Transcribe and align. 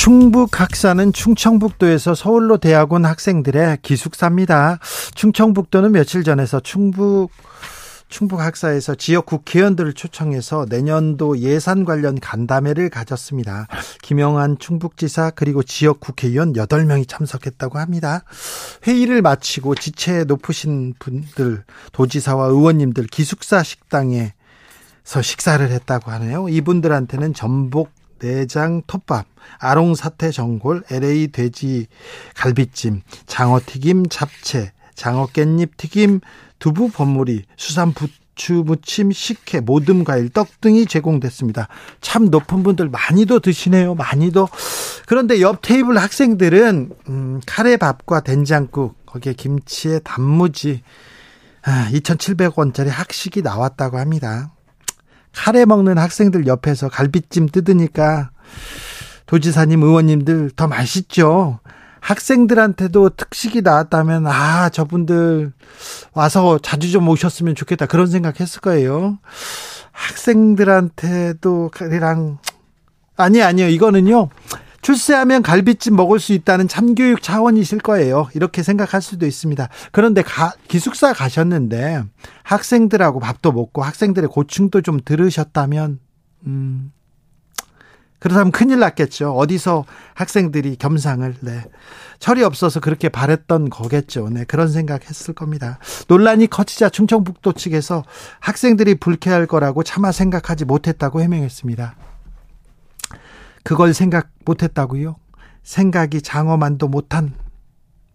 충북 0.00 0.58
학사는 0.58 1.12
충청북도에서 1.12 2.14
서울로 2.14 2.56
대학 2.56 2.90
온 2.94 3.04
학생들의 3.04 3.80
기숙사입니다. 3.82 4.78
충청북도는 5.14 5.92
며칠 5.92 6.24
전에서 6.24 6.58
충북 6.60 7.28
충북 8.08 8.40
학사에서 8.40 8.94
지역 8.94 9.26
국회의원들을 9.26 9.92
초청해서 9.92 10.64
내년도 10.70 11.36
예산 11.40 11.84
관련 11.84 12.18
간담회를 12.18 12.88
가졌습니다. 12.88 13.66
김영한 14.00 14.56
충북지사 14.58 15.32
그리고 15.34 15.62
지역 15.62 16.00
국회의원 16.00 16.54
8명이 16.54 17.06
참석했다고 17.06 17.78
합니다. 17.78 18.24
회의를 18.86 19.20
마치고 19.20 19.74
지체 19.74 20.24
높으신 20.24 20.94
분들 20.98 21.64
도지사와 21.92 22.46
의원님들 22.46 23.04
기숙사 23.08 23.62
식당에 23.62 24.32
서 25.04 25.20
식사를 25.20 25.68
했다고 25.68 26.10
하네요. 26.12 26.48
이분들한테는 26.48 27.34
전복 27.34 27.99
내장 28.20 28.82
톱밥, 28.86 29.26
아롱 29.58 29.94
사태 29.96 30.30
전골, 30.30 30.84
LA 30.90 31.28
돼지 31.28 31.86
갈비찜, 32.36 33.02
장어 33.26 33.60
튀김 33.66 34.08
잡채, 34.08 34.72
장어 34.94 35.26
깻잎 35.28 35.76
튀김, 35.76 36.20
두부 36.58 36.90
버무리, 36.90 37.44
수산 37.56 37.92
부추 37.92 38.62
무침, 38.64 39.10
식혜, 39.10 39.60
모듬 39.60 40.04
과일, 40.04 40.28
떡 40.28 40.60
등이 40.60 40.86
제공됐습니다. 40.86 41.68
참 42.00 42.26
높은 42.26 42.62
분들 42.62 42.90
많이도 42.90 43.40
드시네요. 43.40 43.94
많이도. 43.94 44.48
그런데 45.06 45.40
옆 45.40 45.62
테이블 45.62 45.98
학생들은 45.98 46.90
음, 47.08 47.40
카레밥과 47.46 48.20
된장국, 48.20 49.06
거기에 49.06 49.32
김치에 49.32 49.98
단무지 50.00 50.82
아, 51.62 51.88
2,700원짜리 51.92 52.88
학식이 52.88 53.42
나왔다고 53.42 53.98
합니다. 53.98 54.52
카레 55.32 55.64
먹는 55.64 55.98
학생들 55.98 56.46
옆에서 56.46 56.88
갈비찜 56.88 57.48
뜯으니까 57.48 58.30
도지사님, 59.26 59.82
의원님들 59.82 60.50
더 60.56 60.66
맛있죠. 60.66 61.60
학생들한테도 62.00 63.10
특식이 63.10 63.62
나왔다면 63.62 64.26
아 64.26 64.70
저분들 64.70 65.52
와서 66.14 66.58
자주 66.62 66.90
좀 66.90 67.08
오셨으면 67.08 67.54
좋겠다 67.54 67.86
그런 67.86 68.06
생각했을 68.06 68.60
거예요. 68.60 69.18
학생들한테도 69.92 71.70
그랑 71.72 72.38
아니 73.16 73.42
아니요 73.42 73.68
이거는요 73.68 74.30
출세하면 74.90 75.42
갈비찜 75.42 75.94
먹을 75.94 76.18
수 76.18 76.32
있다는 76.32 76.66
참교육 76.66 77.22
차원이실 77.22 77.78
거예요. 77.78 78.28
이렇게 78.34 78.64
생각할 78.64 79.00
수도 79.00 79.24
있습니다. 79.24 79.68
그런데 79.92 80.22
가, 80.22 80.52
기숙사 80.66 81.12
가셨는데 81.12 82.02
학생들하고 82.42 83.20
밥도 83.20 83.52
먹고 83.52 83.82
학생들의 83.82 84.28
고충도 84.30 84.82
좀 84.82 84.98
들으셨다면, 85.04 86.00
음, 86.46 86.92
그렇다면 88.18 88.50
큰일 88.50 88.80
났겠죠. 88.80 89.30
어디서 89.36 89.84
학생들이 90.14 90.74
겸상을, 90.74 91.36
네. 91.40 91.64
철이 92.18 92.42
없어서 92.42 92.80
그렇게 92.80 93.08
바랬던 93.08 93.70
거겠죠. 93.70 94.28
네. 94.28 94.42
그런 94.44 94.66
생각 94.66 95.08
했을 95.08 95.34
겁니다. 95.34 95.78
논란이 96.08 96.48
커지자 96.48 96.88
충청북도 96.88 97.52
측에서 97.52 98.02
학생들이 98.40 98.96
불쾌할 98.96 99.46
거라고 99.46 99.84
차마 99.84 100.10
생각하지 100.10 100.64
못했다고 100.64 101.22
해명했습니다. 101.22 102.09
그걸 103.62 103.94
생각 103.94 104.30
못했다고요? 104.44 105.16
생각이 105.62 106.22
장어만도 106.22 106.88
못한 106.88 107.34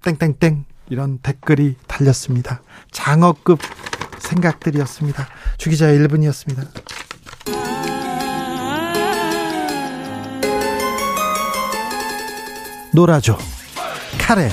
땡땡땡 0.04 0.66
이런 0.90 1.20
댓글이 1.20 1.76
달렸습니다. 1.88 2.62
장어급 2.92 3.60
생각들이었습니다. 4.20 5.28
주기자의 5.58 6.00
1분이었습니다. 6.00 6.68
놀아줘. 12.94 13.38
카레. 14.20 14.50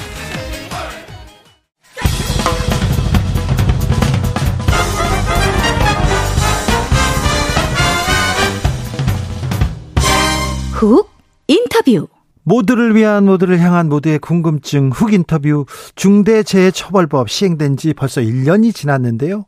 훅 10.86 11.10
인터뷰 11.46 12.08
모두를 12.44 12.96
위한 12.96 13.24
모두를 13.24 13.60
향한 13.60 13.88
모두의 13.88 14.18
궁금증 14.18 14.90
훅 14.90 15.12
인터뷰 15.12 15.64
중대재해처벌법 15.94 17.30
시행된 17.30 17.76
지 17.76 17.94
벌써 17.94 18.20
1년이 18.20 18.74
지났는데요. 18.74 19.44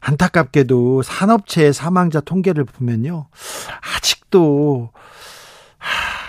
안타깝게도 0.00 1.02
산업체해 1.02 1.72
사망자 1.72 2.20
통계를 2.20 2.64
보면요. 2.64 3.28
아직도 3.96 4.90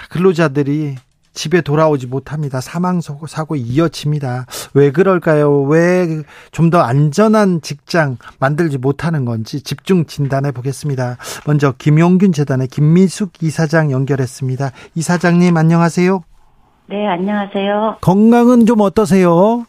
근로자들이 0.10 0.96
집에 1.34 1.62
돌아오지 1.62 2.08
못합니다. 2.08 2.60
사망 2.62 3.00
사고 3.02 3.56
이어집니다. 3.56 4.46
왜 4.74 4.92
그럴까요? 4.92 5.62
왜 5.64 6.24
좀 6.52 6.70
더 6.72 6.80
안전한 6.82 7.62
직장 7.62 8.18
만들지 8.40 8.78
못하는 8.78 9.26
건지 9.26 9.62
집중 9.62 10.06
진단해 10.06 10.52
보겠습니다. 10.52 11.18
먼저 11.46 11.74
김용균 11.78 12.32
재단의 12.32 12.68
김미숙 12.68 13.44
이사장 13.44 13.92
연결했습니다. 13.92 14.72
이사장님 14.96 15.58
안녕하세요. 15.58 16.24
네, 16.88 17.08
안녕하세요. 17.08 17.98
건강은 18.02 18.66
좀 18.66 18.82
어떠세요? 18.82 19.66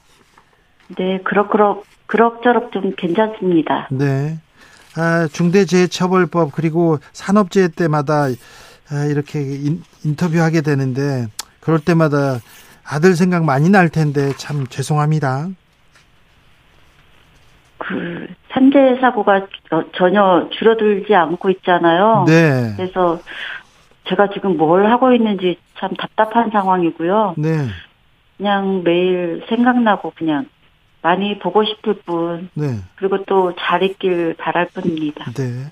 네, 0.99 1.21
그럭그럭 1.25 1.84
그럭저럭 2.06 2.73
좀 2.73 2.93
괜찮습니다. 2.97 3.89
네. 3.91 4.39
아, 4.97 5.27
중대재해처벌법 5.33 6.53
그리고 6.53 6.99
산업재해 7.12 7.69
때마다 7.69 8.25
아, 8.91 9.05
이렇게 9.09 9.41
인, 9.41 9.83
인터뷰하게 10.05 10.61
되는데 10.61 11.27
그럴 11.62 11.78
때마다 11.78 12.41
아들 12.84 13.15
생각 13.15 13.45
많이 13.45 13.71
날 13.71 13.89
텐데 13.89 14.33
참 14.37 14.67
죄송합니다. 14.67 15.49
그 17.78 18.27
산재 18.53 18.99
사고가 19.00 19.47
전혀 19.97 20.49
줄어들지 20.59 21.15
않고 21.15 21.50
있잖아요. 21.50 22.25
네. 22.27 22.75
그래서 22.77 23.21
제가 24.09 24.31
지금 24.31 24.56
뭘 24.56 24.91
하고 24.91 25.12
있는지 25.12 25.59
참 25.78 25.91
답답한 25.95 26.50
상황이고요. 26.50 27.34
네. 27.39 27.67
그냥 28.37 28.83
매일 28.83 29.44
생각나고 29.49 30.12
그냥 30.17 30.47
많이 31.00 31.39
보고 31.39 31.65
싶을 31.65 31.94
뿐. 32.05 32.50
네. 32.55 32.79
그리고 32.97 33.25
또 33.25 33.53
잘 33.59 33.83
있길 33.83 34.34
바랄 34.39 34.69
뿐입니다. 34.75 35.31
네. 35.33 35.71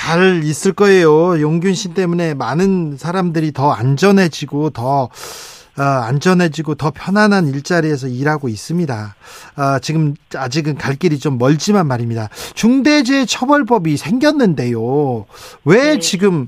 잘 0.00 0.42
있을 0.44 0.72
거예요. 0.72 1.42
용균 1.42 1.74
씨 1.74 1.92
때문에 1.92 2.32
많은 2.32 2.96
사람들이 2.96 3.52
더 3.52 3.70
안전해지고 3.70 4.70
더 4.70 5.02
어, 5.04 5.82
안전해지고 5.82 6.76
더 6.76 6.90
편안한 6.90 7.46
일자리에서 7.46 8.08
일하고 8.08 8.48
있습니다. 8.48 9.14
어, 9.56 9.78
지금 9.80 10.14
아직은 10.34 10.76
갈 10.76 10.96
길이 10.96 11.18
좀 11.18 11.36
멀지만 11.36 11.86
말입니다. 11.86 12.28
중대재해처벌법이 12.54 13.98
생겼는데요. 13.98 15.26
왜 15.66 15.76
네. 15.76 15.98
지금 15.98 16.46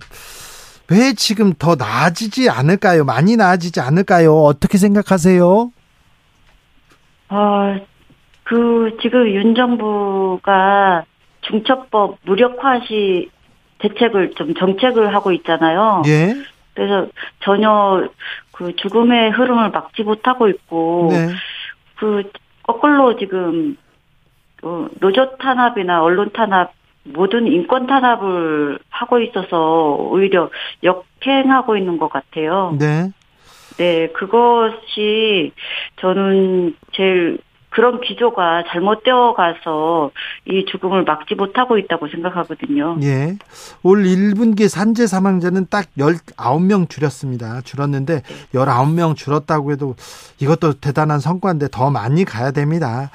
왜 0.90 1.12
지금 1.12 1.52
더 1.52 1.74
나아지지 1.76 2.48
않을까요? 2.48 3.04
많이 3.04 3.36
나아지지 3.36 3.80
않을까요? 3.80 4.34
어떻게 4.34 4.78
생각하세요? 4.78 5.70
어, 7.28 7.80
그 8.44 8.96
지금 9.02 9.28
윤 9.28 9.54
정부가 9.54 11.04
중첩법 11.42 12.18
무력화시 12.24 13.30
대책을 13.82 14.32
좀 14.34 14.54
정책을 14.54 15.14
하고 15.14 15.32
있잖아요. 15.32 16.02
예. 16.06 16.34
그래서 16.74 17.08
전혀 17.40 18.08
그 18.52 18.74
죽음의 18.76 19.32
흐름을 19.32 19.70
막지 19.70 20.02
못하고 20.02 20.48
있고 20.48 21.08
네. 21.10 21.28
그 21.96 22.30
거꾸로 22.62 23.16
지금 23.18 23.76
그 24.56 24.88
노조 25.00 25.36
탄압이나 25.36 26.02
언론 26.02 26.30
탄압 26.32 26.72
모든 27.04 27.46
인권 27.48 27.86
탄압을 27.86 28.78
하고 28.88 29.18
있어서 29.20 29.96
오히려 29.98 30.50
역행하고 30.82 31.76
있는 31.76 31.98
것 31.98 32.08
같아요. 32.08 32.76
네. 32.78 33.10
네, 33.76 34.08
그것이 34.08 35.52
저는 35.96 36.76
제일 36.92 37.38
그런 37.72 38.00
기조가 38.00 38.64
잘못되어 38.70 39.34
가서 39.34 40.10
이 40.46 40.64
죽음을 40.70 41.04
막지 41.04 41.34
못하고 41.34 41.78
있다고 41.78 42.08
생각하거든요. 42.08 42.98
예. 43.02 43.36
올 43.82 44.04
1분기 44.04 44.68
산재 44.68 45.06
사망자는 45.06 45.66
딱 45.70 45.86
19명 45.96 46.88
줄였습니다. 46.88 47.62
줄었는데 47.62 48.22
19명 48.54 49.16
줄었다고 49.16 49.72
해도 49.72 49.96
이것도 50.38 50.74
대단한 50.74 51.18
성과인데 51.18 51.68
더 51.70 51.90
많이 51.90 52.24
가야 52.24 52.50
됩니다. 52.50 53.10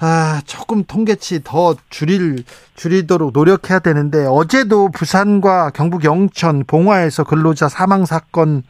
아, 0.00 0.42
조금 0.44 0.84
통계치 0.84 1.42
더 1.42 1.74
줄일 1.88 2.44
줄이도록 2.76 3.30
노력해야 3.32 3.78
되는데 3.78 4.26
어제도 4.26 4.90
부산과 4.90 5.70
경북 5.70 6.04
영천 6.04 6.64
봉화에서 6.66 7.24
근로자 7.24 7.68
사망 7.68 8.04
사건 8.04 8.64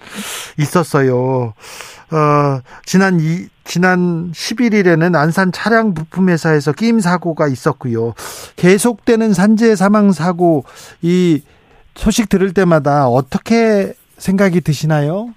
있었어요. 0.58 1.54
어, 2.14 2.62
지난 2.84 3.18
이, 3.18 3.48
지난 3.64 4.30
11일에는 4.30 5.16
안산 5.16 5.50
차량 5.50 5.94
부품 5.94 6.28
회사에서 6.28 6.72
끼임 6.72 7.00
사고가 7.00 7.48
있었고요. 7.48 8.14
계속되는 8.54 9.32
산재 9.32 9.74
사망 9.74 10.12
사고 10.12 10.64
이 11.02 11.42
소식 11.96 12.28
들을 12.28 12.54
때마다 12.54 13.08
어떻게 13.08 13.94
생각이 14.16 14.60
드시나요? 14.60 15.34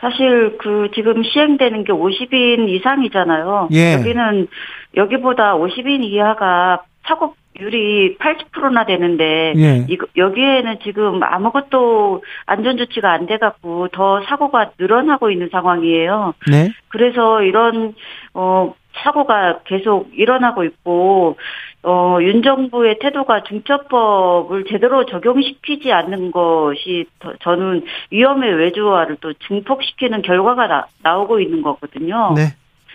사실 0.00 0.58
그 0.58 0.90
지금 0.94 1.22
시행되는 1.22 1.84
게 1.84 1.92
50인 1.92 2.68
이상이잖아요. 2.68 3.68
예. 3.72 3.94
여기는 3.94 4.48
여기보다 4.96 5.54
50인 5.54 6.04
이하가 6.04 6.82
사고 7.06 7.34
율이 7.58 8.16
80%나 8.18 8.84
되는데 8.84 9.52
예. 9.56 9.86
이 9.88 9.98
여기에는 10.16 10.78
지금 10.82 11.22
아무것도 11.22 12.22
안전 12.46 12.76
조치가 12.76 13.12
안 13.12 13.24
돼 13.26 13.38
갖고 13.38 13.88
더 13.88 14.22
사고가 14.24 14.72
늘어나고 14.78 15.30
있는 15.30 15.48
상황이에요. 15.50 16.34
네. 16.50 16.72
그래서 16.88 17.42
이런 17.42 17.94
어 18.34 18.74
사고가 19.02 19.60
계속 19.64 20.10
일어나고 20.12 20.64
있고 20.64 21.36
어, 21.82 22.18
윤 22.22 22.42
정부의 22.42 22.98
태도가 22.98 23.42
중처법을 23.44 24.64
제대로 24.70 25.04
적용시키지 25.04 25.92
않는 25.92 26.30
것이 26.30 27.06
더, 27.18 27.34
저는 27.40 27.84
위험의 28.10 28.54
외주화를 28.54 29.16
또 29.20 29.32
증폭시키는 29.34 30.22
결과가 30.22 30.66
나, 30.66 30.86
나오고 31.02 31.40
있는 31.40 31.62
거거든요. 31.62 32.32
네. 32.34 32.54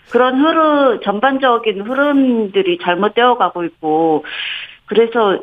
그런 0.10 0.40
흐름 0.40 1.00
전반적인 1.02 1.82
흐름들이 1.82 2.80
잘못되어 2.84 3.38
가고 3.38 3.64
있고 3.64 4.26
그래서 4.86 5.40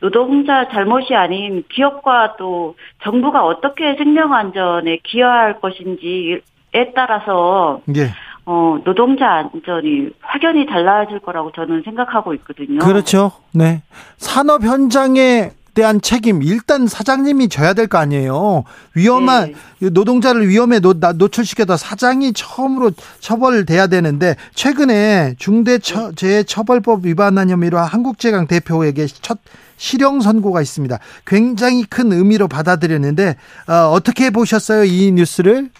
노동자 0.00 0.68
잘못이 0.68 1.14
아닌 1.14 1.64
기업과 1.70 2.36
또 2.38 2.74
정부가 3.02 3.44
어떻게 3.44 3.94
생명 3.96 4.32
안전에 4.34 4.98
기여할 5.02 5.60
것인지에 5.60 6.92
따라서 6.94 7.82
예. 7.96 8.10
어, 8.46 8.78
노동자 8.84 9.30
안전이 9.30 10.10
확연히 10.20 10.66
달라질 10.66 11.18
거라고 11.20 11.52
저는 11.52 11.82
생각하고 11.84 12.34
있거든요. 12.34 12.78
그렇죠. 12.78 13.32
네. 13.52 13.82
산업 14.16 14.62
현장에 14.62 15.50
대한 15.80 16.00
책임 16.02 16.42
일단 16.42 16.86
사장님이 16.86 17.48
져야 17.48 17.72
될 17.72 17.88
거 17.88 17.96
아니에요. 17.98 18.64
위험한 18.94 19.54
네. 19.80 19.88
노동자를 19.90 20.46
위험에 20.46 20.78
노, 20.78 20.92
노출시켜다 20.92 21.76
사장이 21.78 22.34
처음으로 22.34 22.92
처벌돼야 23.20 23.86
되는데 23.86 24.36
최근에 24.54 25.36
중대재해처벌법 25.38 27.06
위반한 27.06 27.48
혐의로 27.48 27.78
한국제강 27.78 28.46
대표에게 28.46 29.06
첫 29.22 29.38
실형 29.78 30.20
선고가 30.20 30.60
있습니다. 30.60 30.98
굉장히 31.26 31.84
큰 31.84 32.12
의미로 32.12 32.46
받아들였는데 32.46 33.36
어, 33.66 33.72
어떻게 33.92 34.28
보셨어요 34.28 34.84
이 34.84 35.10
뉴스를? 35.12 35.70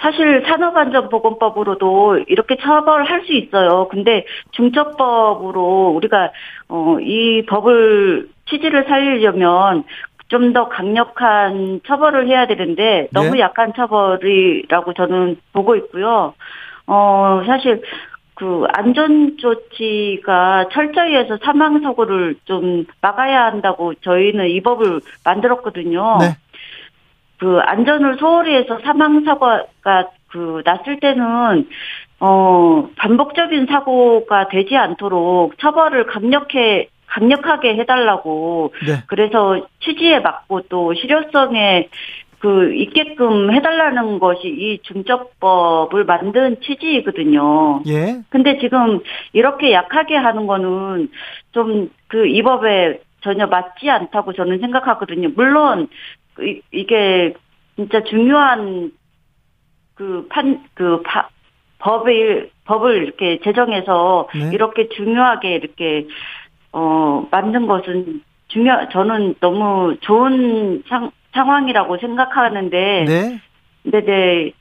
사실 0.00 0.44
산업안전보건법으로도 0.46 2.24
이렇게 2.28 2.56
처벌할 2.56 3.24
수 3.24 3.32
있어요. 3.32 3.88
근데 3.88 4.26
중처법으로 4.52 5.92
우리가 5.96 6.30
어, 6.68 6.98
이 7.00 7.44
법을 7.46 8.28
취지를 8.46 8.84
살리려면 8.88 9.84
좀 10.28 10.52
더 10.52 10.68
강력한 10.68 11.80
처벌을 11.86 12.28
해야 12.28 12.46
되는데 12.46 13.08
너무 13.12 13.32
네. 13.32 13.40
약한 13.40 13.72
처벌이라고 13.74 14.94
저는 14.94 15.36
보고 15.52 15.76
있고요. 15.76 16.34
어, 16.86 17.42
사실 17.46 17.82
그 18.34 18.64
안전 18.72 19.36
조치가 19.38 20.68
철저히 20.72 21.14
해서 21.14 21.38
사망 21.42 21.80
사고를 21.80 22.36
좀 22.44 22.84
막아야 23.00 23.44
한다고 23.44 23.94
저희는 23.94 24.48
이 24.48 24.60
법을 24.60 25.00
만들었거든요. 25.24 26.18
네. 26.20 26.36
그 27.38 27.58
안전을 27.60 28.16
소홀히 28.18 28.54
해서 28.54 28.78
사망 28.84 29.24
사고가 29.24 30.08
그 30.28 30.62
났을 30.64 31.00
때는 31.00 31.68
어 32.20 32.88
반복적인 32.96 33.66
사고가 33.66 34.48
되지 34.48 34.76
않도록 34.76 35.58
처벌을 35.58 36.06
강력해 36.06 36.88
강력하게 37.06 37.76
해달라고 37.76 38.72
네. 38.86 39.02
그래서 39.06 39.66
취지에 39.80 40.20
맞고 40.20 40.62
또 40.68 40.94
실효성에 40.94 41.88
그 42.40 42.74
있게끔 42.74 43.52
해달라는 43.54 44.18
것이 44.18 44.48
이 44.48 44.78
중적법을 44.82 46.04
만든 46.04 46.60
취지이거든요. 46.60 47.82
예. 47.86 48.20
근데 48.28 48.58
지금 48.58 49.00
이렇게 49.32 49.72
약하게 49.72 50.16
하는 50.16 50.46
거는 50.46 51.08
좀 51.52 51.88
그 52.14 52.26
이 52.28 52.42
법에 52.42 53.00
전혀 53.22 53.46
맞지 53.46 53.90
않다고 53.90 54.34
저는 54.34 54.60
생각하거든요. 54.60 55.30
물론 55.34 55.88
이, 56.40 56.60
이게 56.72 57.34
진짜 57.76 58.02
중요한 58.04 58.92
그 59.94 60.26
판, 60.30 60.64
그 60.74 61.02
파, 61.02 61.28
법을, 61.78 62.50
법을 62.64 63.02
이렇게 63.02 63.40
제정해서 63.42 64.28
네. 64.34 64.50
이렇게 64.52 64.88
중요하게 64.88 65.54
이렇게, 65.54 66.06
어, 66.72 67.26
만든 67.30 67.66
것은 67.66 68.22
중요, 68.48 68.88
저는 68.92 69.36
너무 69.40 69.96
좋은 70.00 70.82
상, 70.88 71.10
상황이라고 71.32 71.98
생각하는데. 71.98 73.04
네. 73.06 73.40
네네. 73.84 74.06
네. 74.06 74.52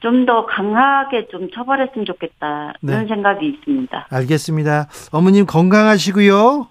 좀더 0.00 0.46
강하게 0.46 1.28
좀 1.28 1.50
처벌했으면 1.50 2.04
좋겠다. 2.06 2.74
네. 2.80 3.06
생각이 3.06 3.46
있습니다. 3.46 4.08
알겠습니다. 4.10 4.88
어머님 5.12 5.46
건강하시고요. 5.46 6.68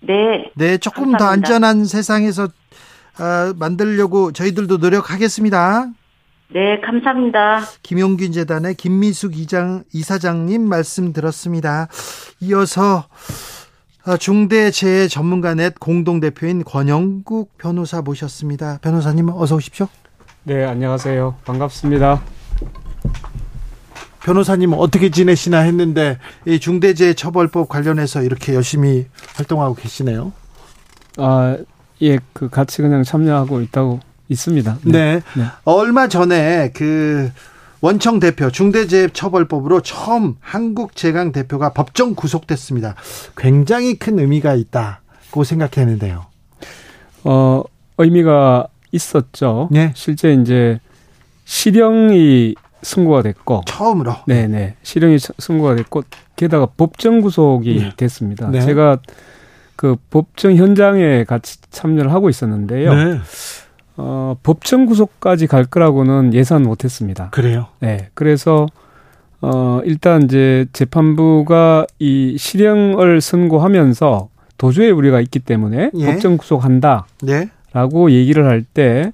네. 0.00 0.50
네, 0.54 0.78
조금 0.78 1.12
감사합니다. 1.12 1.18
더 1.18 1.24
안전한 1.26 1.84
세상에서 1.84 2.44
어, 2.44 2.48
만들려고 3.56 4.32
저희들도 4.32 4.78
노력하겠습니다. 4.78 5.88
네, 6.54 6.80
감사합니다. 6.80 7.60
김용균 7.82 8.32
재단의 8.32 8.74
김미숙 8.74 9.38
이장 9.38 9.84
이사장님 9.92 10.68
말씀 10.68 11.12
들었습니다. 11.12 11.88
이어서 12.40 13.06
어, 14.04 14.16
중대재해 14.16 15.08
전문가 15.08 15.54
넷 15.54 15.78
공동 15.78 16.20
대표인 16.20 16.64
권영국 16.64 17.56
변호사 17.56 18.02
모셨습니다. 18.02 18.78
변호사님 18.82 19.28
어서 19.30 19.56
오십시오. 19.56 19.88
네, 20.42 20.64
안녕하세요. 20.64 21.36
반갑습니다. 21.44 22.20
변호사님 24.24 24.72
어떻게 24.74 25.10
지내시나 25.10 25.60
했는데 25.60 26.18
이 26.46 26.58
중대재해처벌법 26.60 27.68
관련해서 27.68 28.22
이렇게 28.22 28.54
열심히 28.54 29.06
활동하고 29.36 29.74
계시네요. 29.74 30.32
아, 31.18 31.56
예, 32.02 32.18
그 32.32 32.48
같이 32.48 32.82
그냥 32.82 33.02
참여하고 33.04 33.60
있다고 33.60 34.00
있습니다. 34.28 34.78
네. 34.84 34.92
네. 34.92 35.22
네. 35.36 35.44
얼마 35.64 36.08
전에 36.08 36.70
그 36.74 37.30
원청 37.80 38.20
대표 38.20 38.50
중대재해처벌법으로 38.50 39.82
처음 39.82 40.36
한국제강 40.40 41.32
대표가 41.32 41.72
법정 41.72 42.14
구속됐습니다. 42.14 42.94
굉장히 43.36 43.94
큰 43.94 44.18
의미가 44.18 44.54
있다고 44.54 45.44
생각했는데요. 45.44 46.26
어, 47.24 47.62
의미가 47.98 48.68
있었죠. 48.92 49.68
네. 49.70 49.92
실제 49.94 50.32
이제 50.34 50.78
실형이 51.44 52.54
선고가 52.82 53.22
됐고 53.22 53.62
처음으로 53.66 54.12
네네 54.26 54.74
실형이 54.82 55.18
선고가 55.38 55.76
됐고 55.76 56.02
게다가 56.34 56.66
법정 56.66 57.20
구속이 57.20 57.78
네. 57.78 57.92
됐습니다. 57.96 58.48
네. 58.48 58.60
제가 58.60 58.98
그 59.82 59.96
법정 60.10 60.54
현장에 60.54 61.24
같이 61.24 61.60
참여를 61.70 62.12
하고 62.12 62.30
있었는데요. 62.30 62.94
네. 62.94 63.18
어, 63.96 64.36
법정 64.44 64.86
구속까지 64.86 65.48
갈 65.48 65.64
거라고는 65.64 66.34
예상 66.34 66.62
못 66.62 66.84
했습니다. 66.84 67.30
그래요? 67.30 67.66
네. 67.80 68.08
그래서 68.14 68.66
어, 69.40 69.80
일단 69.84 70.22
이제 70.22 70.66
재판부가 70.72 71.86
이 71.98 72.36
실형을 72.38 73.20
선고하면서 73.20 74.28
도주의 74.56 74.92
우려가 74.92 75.20
있기 75.20 75.40
때문에 75.40 75.90
예. 75.92 76.06
법정 76.06 76.36
구속한다. 76.36 77.06
네. 77.20 77.50
라고 77.72 78.12
얘기를 78.12 78.46
할 78.46 78.62
때, 78.62 79.12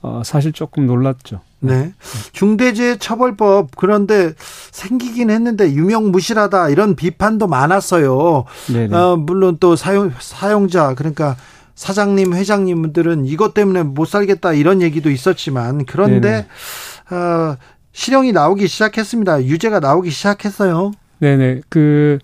어, 0.00 0.22
사실 0.24 0.52
조금 0.52 0.86
놀랐죠. 0.86 1.40
네. 1.66 1.92
중대재해처벌법 2.32 3.70
그런데 3.76 4.32
생기긴 4.70 5.30
했는데 5.30 5.72
유명무실하다 5.72 6.70
이런 6.70 6.96
비판도 6.96 7.46
많았어요. 7.46 8.44
네네. 8.72 8.96
어, 8.96 9.16
물론 9.16 9.56
또 9.60 9.76
사용 9.76 10.12
사용자 10.18 10.94
그러니까 10.94 11.36
사장님 11.74 12.34
회장님들은 12.34 13.26
이것 13.26 13.54
때문에 13.54 13.82
못 13.82 14.06
살겠다 14.06 14.52
이런 14.52 14.80
얘기도 14.80 15.10
있었지만 15.10 15.84
그런데 15.86 16.46
어, 17.10 17.56
실형이 17.92 18.32
나오기 18.32 18.66
시작했습니다. 18.66 19.44
유죄가 19.44 19.80
나오기 19.80 20.10
시작했어요. 20.10 20.92
네네. 21.20 21.62
그, 21.68 22.18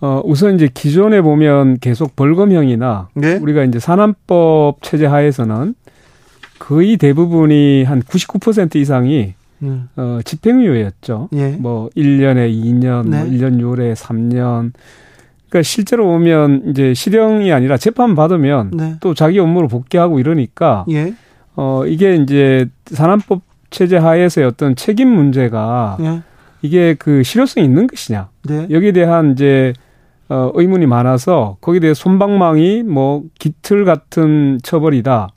어, 0.00 0.22
우선 0.24 0.54
이제 0.54 0.68
기존에 0.72 1.20
보면 1.20 1.78
계속 1.78 2.16
벌금형이나 2.16 3.08
네? 3.14 3.36
우리가 3.36 3.64
이제 3.64 3.78
산안법 3.78 4.82
체제 4.82 5.06
하에서는 5.06 5.74
거의 6.60 6.96
대부분이 6.98 7.82
한 7.82 8.02
99% 8.02 8.76
이상이 8.76 9.34
음. 9.62 9.88
어, 9.96 10.20
집행유예였죠. 10.24 11.30
예. 11.32 11.48
뭐 11.58 11.90
1년에 11.96 12.52
2년, 12.52 13.08
뭐 13.08 13.18
네. 13.18 13.24
뭐 13.24 13.26
1년 13.26 13.60
요래 13.60 13.92
3년. 13.94 14.72
그러니까 15.48 15.62
실제로 15.62 16.06
보면 16.06 16.62
이제 16.68 16.94
실형이 16.94 17.52
아니라 17.52 17.76
재판 17.76 18.14
받으면 18.14 18.70
네. 18.72 18.96
또 19.00 19.14
자기 19.14 19.40
업무로 19.40 19.66
복귀하고 19.66 20.20
이러니까 20.20 20.84
예. 20.90 21.14
어 21.56 21.84
이게 21.86 22.14
이제 22.14 22.68
산안법 22.86 23.42
체제 23.70 23.96
하에서의 23.96 24.46
어떤 24.46 24.76
책임 24.76 25.08
문제가 25.08 25.96
예. 26.00 26.20
이게 26.62 26.94
그 26.94 27.24
실효성이 27.24 27.66
있는 27.66 27.86
것이냐. 27.88 28.28
네. 28.44 28.68
여기에 28.70 28.92
대한 28.92 29.32
이제 29.32 29.72
어 30.28 30.52
의문이 30.54 30.86
많아서 30.86 31.56
거기에 31.60 31.80
대해 31.80 31.94
손방망이 31.94 32.84
뭐 32.84 33.24
기틀 33.38 33.84
같은 33.84 34.60
처벌이다. 34.62 35.30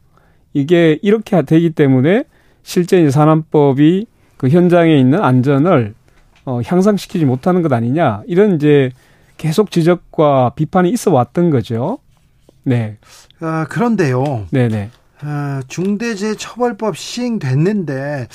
이게 0.53 1.00
이렇게 1.01 1.41
되기 1.41 1.72
때문에 1.72 2.25
실제 2.63 3.01
이제 3.01 3.12
산안법이 3.12 4.05
그 4.38 4.50
현장에 4.50 4.98
있는 4.98 5.22
안전을 5.22 5.93
어 6.45 6.62
향상시키지 6.65 7.25
못하는 7.25 7.62
것 7.62 7.72
아니냐. 7.72 8.24
이런 8.27 8.55
이제 8.55 8.91
계속 9.38 9.72
지적과 9.72 10.51
비판이 10.55 10.89
있어 10.89 11.12
왔던 11.12 11.50
거죠. 11.50 12.00
네. 12.63 12.98
아, 13.39 13.65
그런데요. 13.69 14.48
네네. 14.51 14.89
아, 15.22 15.62
중대재해처벌법 15.67 16.98
시행됐는데 16.98 18.27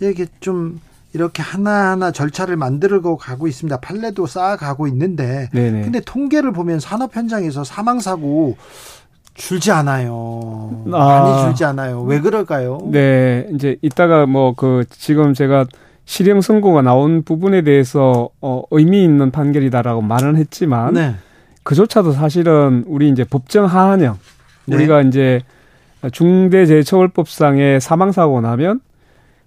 이게 0.00 0.26
좀 0.40 0.80
이렇게 1.12 1.42
하나하나 1.42 2.10
절차를 2.10 2.56
만들고 2.56 3.16
가고 3.16 3.46
있습니다. 3.46 3.80
판례도 3.80 4.26
쌓아가고 4.26 4.86
있는데 4.88 5.48
네네. 5.52 5.82
근데 5.82 6.00
통계를 6.00 6.52
보면 6.52 6.80
산업 6.80 7.14
현장에서 7.14 7.64
사망 7.64 8.00
사고 8.00 8.56
줄지 9.34 9.70
않아요. 9.72 10.84
아, 10.92 10.98
많이 10.98 11.42
줄지 11.44 11.64
않아요. 11.64 12.02
왜 12.02 12.20
그럴까요? 12.20 12.78
네, 12.90 13.46
이제 13.54 13.76
이따가 13.82 14.26
뭐 14.26 14.52
그 14.54 14.84
지금 14.90 15.32
제가 15.34 15.64
실형 16.04 16.40
선고가 16.40 16.82
나온 16.82 17.22
부분에 17.22 17.62
대해서 17.62 18.28
어 18.40 18.62
의미 18.70 19.02
있는 19.04 19.30
판결이다라고 19.30 20.02
말은 20.02 20.36
했지만 20.36 20.94
네. 20.94 21.14
그조차도 21.62 22.12
사실은 22.12 22.84
우리 22.86 23.08
이제 23.08 23.24
법정 23.24 23.66
하한형 23.66 24.18
네. 24.66 24.76
우리가 24.76 25.00
이제 25.02 25.40
중대재해처벌법상의 26.10 27.80
사망 27.80 28.12
사고 28.12 28.40
나면 28.40 28.80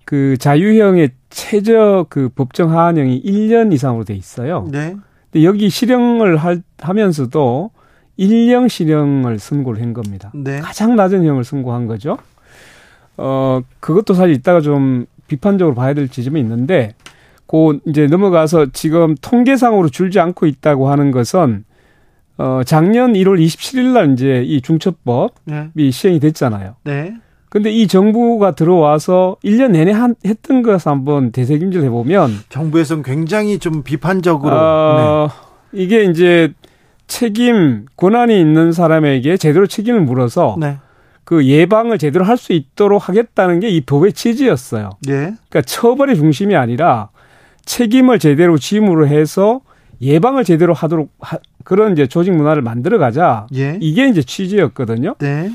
그 0.06 0.38
자유형의 0.38 1.10
최저 1.30 2.06
그 2.10 2.30
법정 2.30 2.72
하한형이 2.72 3.22
1년 3.24 3.74
이상으로 3.74 4.04
돼 4.04 4.14
있어요. 4.14 4.68
네. 4.72 4.96
근데 5.32 5.46
여기 5.46 5.70
실형을 5.70 6.38
할, 6.38 6.62
하면서도 6.80 7.72
1년 8.20 8.70
실형을 8.70 9.40
선고를 9.40 9.82
한 9.82 9.94
겁니다. 9.94 10.32
네. 10.34 10.60
가장 10.60 10.96
낮은 10.96 11.26
형을 11.26 11.44
선고한 11.44 11.88
거죠. 11.88 12.18
어, 13.18 13.62
그것도 13.80 14.14
사실 14.14 14.36
이따가 14.36 14.62
좀 14.62 15.06
비판적으로 15.28 15.76
봐야 15.76 15.94
될 15.94 16.08
지점이 16.10 16.40
있는데, 16.40 16.96
고 17.48 17.76
이제 17.86 18.08
넘어가서 18.08 18.68
지금 18.74 19.16
통계상으로 19.22 19.90
줄지 19.90 20.20
않고 20.20 20.48
있다고 20.48 20.90
하는 20.90 21.12
것은 21.12 21.64
어, 22.38 22.62
작년 22.66 23.14
1월 23.14 23.40
27일 23.40 23.94
날 23.94 24.14
이제 24.14 24.44
이 24.44 24.62
중첩법이 24.62 25.34
네. 25.46 25.92
시행이 25.92 26.20
됐잖아요. 26.20 26.76
네. 26.84 27.16
근데 27.50 27.72
이 27.72 27.88
정부가 27.88 28.52
들어와서 28.56 29.38
1년 29.44 29.72
내내 29.72 29.92
한, 29.94 30.16
했던 30.26 30.62
것을 30.62 30.92
한번 30.92 31.32
되새김질 31.32 31.84
해보면 31.84 32.32
정부에서는 32.50 33.04
굉장히 33.04 33.60
좀 33.60 33.84
비판적으로 33.84 34.54
어, 34.54 35.30
네. 35.72 35.84
이게 35.84 36.04
이제 36.04 36.52
책임 37.08 37.86
권한이 37.98 38.40
있는 38.40 38.72
사람에게 38.72 39.38
제대로 39.38 39.68
책임을 39.68 40.02
물어서 40.02 40.56
네. 40.60 40.78
그 41.24 41.46
예방을 41.46 41.98
제대로 41.98 42.24
할 42.26 42.38
수 42.38 42.54
있도록 42.54 43.08
하겠다는 43.10 43.60
게 43.60 43.70
이 43.70 43.82
법의 43.82 44.14
취지였어요. 44.14 44.92
예. 45.08 45.14
그러니까 45.14 45.62
처벌의 45.62 46.16
중심이 46.16 46.56
아니라 46.56 47.10
책임을 47.66 48.20
제대로 48.20 48.58
짐으로 48.58 49.08
해서 49.08 49.62
예방을 50.02 50.44
제대로 50.44 50.74
하도록 50.74 51.10
하, 51.20 51.38
그런 51.64 51.94
이제 51.94 52.06
조직 52.06 52.32
문화를 52.32 52.62
만들어 52.62 52.98
가자. 53.00 53.48
예. 53.56 53.78
이게 53.82 54.08
이제 54.08 54.22
취지였거든요. 54.22 55.16
네. 55.20 55.50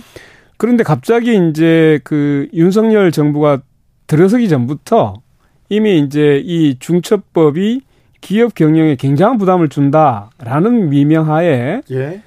그런데 0.57 0.83
갑자기 0.83 1.39
이제 1.51 2.01
그 2.05 2.49
윤석열 2.53 3.13
정부가 3.13 3.61
들어서기 4.09 4.49
전부터 4.49 5.21
이미 5.69 6.01
이제 6.01 6.43
이 6.45 6.77
중첩법이 6.81 7.83
기업 8.21 8.55
경영에 8.55 8.97
굉장한 8.97 9.39
부담을 9.39 9.69
준다라는 9.69 10.91
미명하에 10.91 11.83
예. 11.91 12.23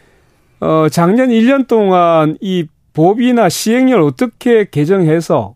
어 0.60 0.88
작년 0.90 1.30
1년 1.30 1.68
동안 1.68 2.38
이 2.42 2.66
법이나 2.94 3.50
시행령을 3.50 4.04
어떻게 4.04 4.66
개정해서 4.70 5.56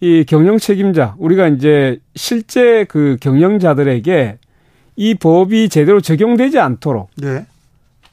이 0.00 0.24
경영 0.26 0.58
책임자 0.58 1.14
우리가 1.18 1.48
이제 1.48 1.98
실제 2.14 2.84
그 2.88 3.16
경영자들에게 3.20 4.38
이 4.96 5.14
법이 5.14 5.68
제대로 5.68 6.00
적용되지 6.00 6.58
않도록 6.58 7.10
네. 7.16 7.46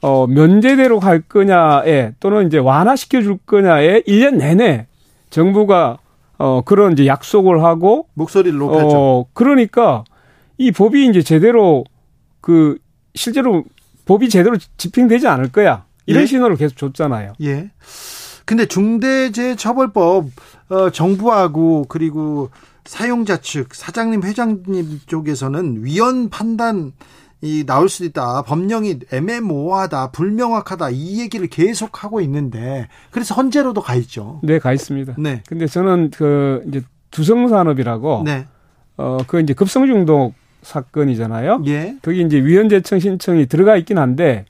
어 0.00 0.26
면제대로 0.26 0.98
갈 0.98 1.20
거냐에 1.20 2.12
또는 2.20 2.46
이제 2.46 2.58
완화시켜 2.58 3.22
줄 3.22 3.38
거냐에 3.44 4.02
1년 4.02 4.36
내내 4.36 4.86
정부가 5.28 5.98
어 6.38 6.62
그런 6.64 6.92
이제 6.92 7.06
약속을 7.06 7.62
하고 7.62 8.06
목소리를 8.14 8.58
높였죠. 8.58 8.88
어 8.88 9.26
그러니까 9.34 10.04
이 10.60 10.72
법이 10.72 11.06
이제 11.06 11.22
제대로 11.22 11.84
그 12.42 12.76
실제로 13.14 13.64
법이 14.04 14.28
제대로 14.28 14.58
집행되지 14.76 15.26
않을 15.26 15.52
거야. 15.52 15.86
이런 16.04 16.24
예? 16.24 16.26
신호를 16.26 16.56
계속 16.56 16.76
줬잖아요. 16.76 17.32
예. 17.40 17.70
근데 18.44 18.66
중대재해처벌법 18.66 20.26
어 20.68 20.90
정부하고 20.90 21.86
그리고 21.88 22.50
사용자 22.84 23.38
측 23.38 23.74
사장님 23.74 24.22
회장님 24.22 25.00
쪽에서는 25.06 25.82
위헌 25.82 26.28
판단 26.28 26.92
이 27.40 27.64
나올 27.64 27.88
수도 27.88 28.04
있다. 28.04 28.42
법령이 28.42 28.98
애매모호하다, 29.10 30.10
불명확하다 30.10 30.90
이 30.90 31.20
얘기를 31.20 31.46
계속 31.46 32.04
하고 32.04 32.20
있는데 32.20 32.86
그래서 33.10 33.34
헌재로도 33.34 33.80
가 33.80 33.94
있죠. 33.94 34.40
네, 34.42 34.58
가 34.58 34.74
있습니다. 34.74 35.14
네. 35.16 35.42
근데 35.48 35.66
저는 35.66 36.10
그 36.10 36.62
이제 36.68 36.82
두성 37.10 37.48
산업이라고 37.48 38.24
네. 38.26 38.46
어그 38.96 39.40
이제 39.40 39.54
급성 39.54 39.86
중독 39.86 40.34
사건이잖아요. 40.62 41.62
예. 41.66 41.96
거기 42.02 42.22
이제 42.22 42.38
위헌재청 42.38 42.98
신청이 42.98 43.46
들어가 43.46 43.76
있긴 43.76 43.98
한데 43.98 44.44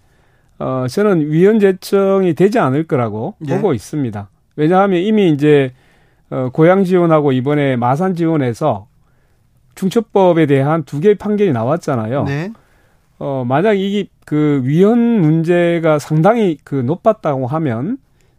어 0.59 0.87
저는 0.88 1.31
위헌재청이 1.31 2.35
되지 2.35 2.59
않을 2.59 2.85
거라고 2.85 3.35
예. 3.49 3.57
보고 3.57 3.73
있습니다. 3.75 4.29
왜냐하면 4.57 5.00
이미 5.00 5.31
이제 5.31 5.73
어, 6.31 6.50
고향 6.52 6.85
지원하고 6.85 7.33
이번에 7.33 7.76
마산 7.76 8.14
지원에서 8.14 8.87
중첩법에 9.75 10.47
대한 10.47 10.85
두 10.85 11.00
개의 11.00 11.17
판결이 11.17 11.52
나왔잖아요. 11.52 12.25
네. 12.25 12.52
어, 13.19 13.45
만약 13.47 13.75
이게 13.75 14.09
그 14.25 14.62
위헌 14.64 14.99
문제가 15.21 15.99
상당히 15.99 16.59
그 16.64 16.75
높았다고 16.75 17.47
하면 17.47 17.99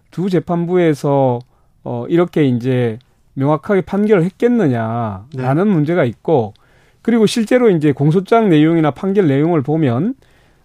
두 0.10 0.30
재판부에서 0.30 1.40
어, 1.84 2.06
이렇게 2.08 2.46
이제 2.46 3.00
명확하게 3.34 3.82
판결을 3.82 4.24
했겠느냐라는 4.24 5.28
네. 5.36 5.64
문제가 5.64 6.04
있고 6.04 6.54
그리고 7.02 7.26
실제로 7.26 7.70
이제 7.70 7.92
공소장 7.92 8.50
내용이나 8.50 8.92
판결 8.92 9.28
내용을 9.28 9.62
보면 9.62 10.16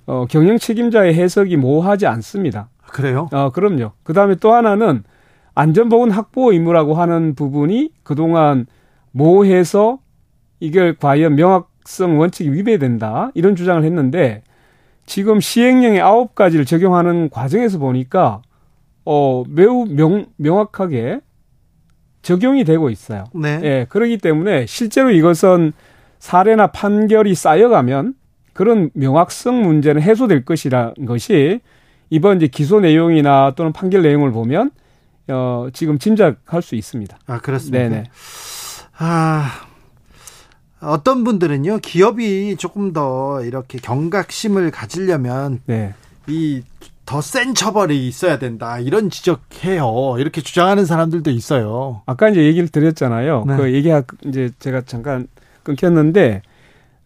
어, 0.07 0.27
경영 0.29 0.59
책임자의 0.59 1.15
해석이 1.15 1.57
모호하지 1.57 2.07
않습니다. 2.07 2.69
그래요? 2.87 3.29
어, 3.33 3.51
그럼요. 3.51 3.93
그 4.03 4.13
다음에 4.13 4.37
또 4.37 4.53
하나는 4.53 5.03
안전보건 5.55 6.11
확보 6.11 6.53
의무라고 6.53 6.95
하는 6.95 7.35
부분이 7.35 7.91
그동안 8.03 8.67
모호해서 9.13 9.99
이걸 10.61 10.95
과연 10.97 11.35
명확성 11.35 12.19
원칙이 12.19 12.53
위배된다 12.53 13.31
이런 13.35 13.57
주장을 13.57 13.83
했는데 13.83 14.43
지금 15.07 15.41
시행령의 15.41 16.01
아홉 16.01 16.35
가지를 16.35 16.65
적용하는 16.67 17.31
과정에서 17.31 17.79
보니까 17.79 18.43
어 19.05 19.45
매우 19.49 19.87
명 19.87 20.27
명확하게 20.37 21.21
적용이 22.23 22.65
되고 22.65 22.91
있어요. 22.91 23.25
네. 23.35 23.61
예, 23.63 23.87
그렇기 23.89 24.19
때문에 24.19 24.67
실제로 24.67 25.11
이것은 25.11 25.73
사례나 26.19 26.69
판결이 26.69 27.35
쌓여가면 27.35 28.15
그런 28.53 28.91
명확성 28.95 29.63
문제는 29.63 30.03
해소될 30.03 30.45
것이라는 30.45 31.07
것이 31.07 31.61
이번 32.11 32.37
이제 32.37 32.47
기소 32.47 32.81
내용이나 32.81 33.53
또는 33.57 33.73
판결 33.73 34.03
내용을 34.03 34.33
보면 34.33 34.71
어, 35.29 35.67
지금 35.73 35.99
짐작할 35.99 36.63
수 36.63 36.75
있습니다. 36.77 37.19
아, 37.27 37.39
그렇습니다. 37.41 37.89
네네. 37.89 38.05
아, 38.99 39.51
어떤 40.81 41.25
분들은요, 41.25 41.79
기업이 41.79 42.57
조금 42.57 42.93
더 42.93 43.43
이렇게 43.43 43.79
경각심을 43.79 44.71
가지려면, 44.71 45.61
네. 45.67 45.95
이, 46.29 46.63
더 47.05 47.21
센 47.21 47.55
처벌이 47.55 48.07
있어야 48.09 48.39
된다. 48.39 48.79
이런 48.79 49.11
지적해요. 49.11 50.17
이렇게 50.19 50.41
주장하는 50.41 50.87
사람들도 50.87 51.31
있어요. 51.31 52.03
아까 52.07 52.29
이제 52.29 52.45
얘기를 52.45 52.69
드렸잖아요. 52.69 53.45
네. 53.47 53.57
그 53.57 53.73
얘기, 53.73 53.93
이제 54.25 54.51
제가 54.59 54.83
잠깐 54.83 55.29
끊겼는데, 55.67 56.43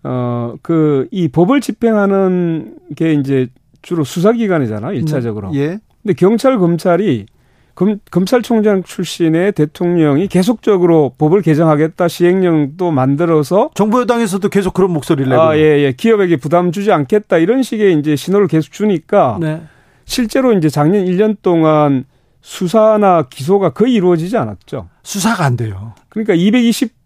어, 0.05 0.55
그, 0.63 1.09
이 1.11 1.29
법을 1.29 1.61
집행하는 1.61 2.77
게 2.97 3.13
이제 3.15 3.49
주로 3.83 4.05
수사기관이잖아요, 4.05 4.93
일차적으로. 4.93 5.51
예. 5.55 5.79
근데 6.03 6.15
경찰, 6.15 6.59
검찰이 6.59 7.27
검, 7.75 7.99
검찰총장 8.11 8.83
출신의 8.83 9.53
대통령이 9.53 10.27
계속적으로 10.29 11.15
법을 11.17 11.41
개정하겠다 11.41 12.09
시행령도 12.09 12.91
만들어서 12.91 13.71
정부 13.75 14.01
여당에서도 14.01 14.47
계속 14.51 14.75
그런 14.75 14.91
목소리를 14.93 15.31
내고 15.31 15.41
아, 15.41 15.57
예, 15.57 15.79
예. 15.79 15.93
기업에게 15.93 16.37
부담 16.37 16.73
주지 16.73 16.93
않겠다 16.93 17.39
이런 17.39 17.63
식의 17.63 17.99
이제 17.99 18.17
신호를 18.17 18.49
계속 18.49 18.73
주니까 18.73 19.39
네. 19.41 19.63
실제로 20.05 20.53
이제 20.53 20.69
작년 20.69 21.07
1년 21.07 21.37
동안 21.41 22.05
수사나 22.43 23.29
기소가 23.31 23.71
거의 23.71 23.95
이루어지지 23.95 24.37
않았죠. 24.37 24.89
수사가 25.03 25.45
안 25.45 25.57
돼요. 25.57 25.95
그러니까 26.11 26.35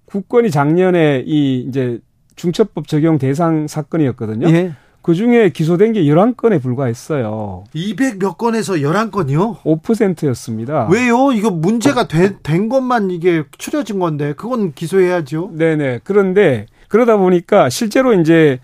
229건이 0.08 0.50
작년에 0.50 1.24
이 1.26 1.64
이제 1.68 2.00
중첩법 2.36 2.88
적용 2.88 3.18
대상 3.18 3.66
사건이었거든요. 3.66 4.48
예. 4.48 4.72
그 5.02 5.14
중에 5.14 5.50
기소된 5.50 5.92
게 5.92 6.04
11건에 6.04 6.62
불과했어요. 6.62 7.64
200몇 7.74 8.38
건에서 8.38 8.72
11건이요? 8.74 9.58
5%였습니다. 9.60 10.88
왜요? 10.90 11.30
이거 11.32 11.50
문제가 11.50 12.08
되, 12.08 12.38
된 12.42 12.70
것만 12.70 13.10
이게 13.10 13.44
추려진 13.58 13.98
건데, 13.98 14.32
그건 14.34 14.72
기소해야죠. 14.72 15.50
네네. 15.52 16.00
그런데 16.04 16.66
그러다 16.88 17.18
보니까 17.18 17.68
실제로 17.68 18.18
이제, 18.18 18.60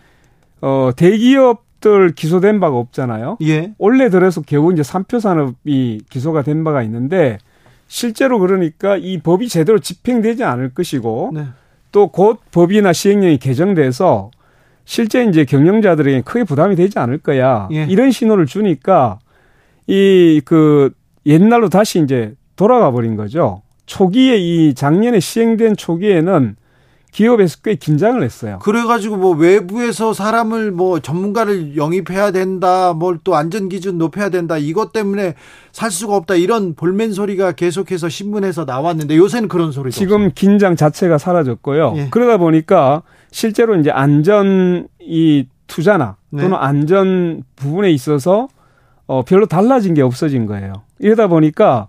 어, 0.62 0.92
대기업들 0.96 2.14
기소된 2.14 2.58
바가 2.58 2.74
없잖아요. 2.74 3.36
예. 3.42 3.74
올해 3.76 4.08
들어서 4.08 4.40
겨우 4.40 4.72
이제 4.72 4.82
삼표 4.82 5.20
산업이 5.20 6.00
기소가 6.08 6.40
된 6.40 6.64
바가 6.64 6.82
있는데, 6.84 7.36
실제로 7.90 8.38
그러니까 8.38 8.96
이 8.96 9.18
법이 9.18 9.48
제대로 9.48 9.80
집행되지 9.80 10.44
않을 10.44 10.74
것이고, 10.74 11.32
네. 11.34 11.46
또곧 11.90 12.38
법이나 12.52 12.92
시행령이 12.92 13.38
개정돼서 13.38 14.30
실제 14.84 15.24
이제 15.24 15.44
경영자들에게 15.44 16.20
크게 16.20 16.44
부담이 16.44 16.76
되지 16.76 17.00
않을 17.00 17.18
거야. 17.18 17.68
예. 17.72 17.86
이런 17.88 18.12
신호를 18.12 18.46
주니까 18.46 19.18
이 19.88 20.40
그 20.44 20.92
옛날로 21.26 21.68
다시 21.68 22.00
이제 22.00 22.34
돌아가 22.54 22.92
버린 22.92 23.16
거죠. 23.16 23.62
초기에 23.86 24.36
이 24.36 24.74
작년에 24.74 25.18
시행된 25.18 25.76
초기에는 25.76 26.54
기업에서 27.12 27.58
꽤 27.62 27.74
긴장을 27.74 28.22
했어요. 28.22 28.58
그래가지고 28.62 29.16
뭐 29.16 29.34
외부에서 29.34 30.12
사람을 30.12 30.70
뭐 30.70 31.00
전문가를 31.00 31.76
영입해야 31.76 32.30
된다, 32.30 32.92
뭘 32.92 33.20
또 33.22 33.34
안전 33.36 33.68
기준 33.68 33.98
높여야 33.98 34.30
된다, 34.30 34.56
이것 34.56 34.92
때문에 34.92 35.34
살 35.72 35.90
수가 35.90 36.16
없다 36.16 36.36
이런 36.36 36.74
볼멘 36.74 37.12
소리가 37.12 37.52
계속해서 37.52 38.08
신문에서 38.08 38.64
나왔는데 38.64 39.16
요새는 39.16 39.48
그런 39.48 39.72
소리도 39.72 39.94
지금 39.94 40.14
없어요. 40.16 40.30
긴장 40.34 40.76
자체가 40.76 41.18
사라졌고요. 41.18 41.94
예. 41.96 42.08
그러다 42.10 42.38
보니까 42.38 43.02
실제로 43.30 43.76
이제 43.76 43.90
안전 43.90 44.88
이 45.00 45.46
투자나 45.66 46.16
네. 46.30 46.42
또는 46.42 46.56
네. 46.56 46.64
안전 46.64 47.42
부분에 47.56 47.90
있어서 47.90 48.48
어 49.06 49.22
별로 49.22 49.46
달라진 49.46 49.94
게 49.94 50.02
없어진 50.02 50.46
거예요. 50.46 50.72
이러다 50.98 51.26
보니까 51.26 51.88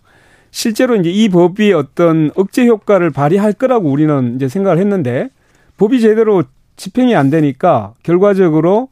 실제로 0.51 0.95
이제 0.95 1.09
이 1.09 1.29
법이 1.29 1.73
어떤 1.73 2.29
억제 2.35 2.67
효과를 2.67 3.09
발휘할 3.09 3.53
거라고 3.53 3.89
우리는 3.89 4.35
이제 4.35 4.47
생각을 4.47 4.77
했는데 4.79 5.29
법이 5.77 5.99
제대로 6.01 6.43
집행이 6.75 7.15
안 7.15 7.29
되니까 7.29 7.93
결과적으로 8.03 8.89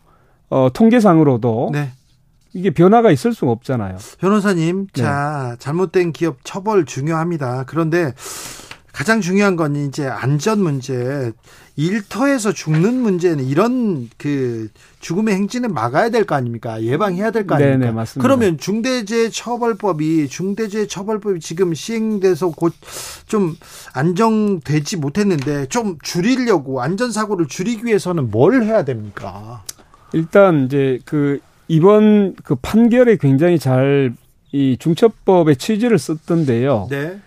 어 0.50 0.70
통계상으로도 0.74 1.70
네. 1.74 1.92
이게 2.54 2.72
변화가 2.72 3.12
있을 3.12 3.34
수가 3.34 3.52
없잖아요. 3.52 3.98
변호사님, 4.20 4.88
네. 4.88 5.02
자, 5.02 5.56
잘못된 5.60 6.12
기업 6.14 6.38
처벌 6.44 6.86
중요합니다. 6.86 7.66
그런데 7.68 8.14
가장 8.92 9.22
중요한 9.22 9.56
건 9.56 9.76
이제 9.76 10.08
안전 10.08 10.62
문제, 10.62 11.32
일터에서 11.76 12.52
죽는 12.52 12.96
문제는 12.96 13.46
이런 13.46 14.10
그 14.18 14.70
죽음의 15.00 15.34
행진을 15.36 15.70
막아야 15.70 16.10
될 16.10 16.26
거 16.26 16.36
아닙니까? 16.36 16.82
예방해야 16.82 17.32
될 17.32 17.48
거 17.48 17.56
아닙니까? 17.56 17.78
네네, 17.78 17.92
맞습니다. 17.92 18.22
그러면 18.28 18.58
중대재해처벌법이 18.58 20.28
중대재해처벌법이 20.28 21.40
지금 21.40 21.74
시행돼서 21.74 22.50
곧 22.50 22.74
좀 23.28 23.56
안정되지 23.94 24.98
못했는데 24.98 25.68
좀 25.68 25.98
줄이려고 26.02 26.82
안전 26.82 27.12
사고를 27.12 27.48
줄이기 27.48 27.86
위해서는 27.86 28.32
뭘 28.32 28.64
해야 28.64 28.84
됩니까? 28.84 29.64
일단 30.14 30.66
이제 30.66 31.00
그 31.06 31.40
이번 31.68 32.36
그 32.44 32.56
판결에 32.56 33.18
굉장히 33.18 33.60
잘 33.60 34.14
이 34.52 34.78
중첩법의 34.80 35.58
취지를 35.58 36.00
썼던데요. 36.00 36.88
네. 36.90 37.20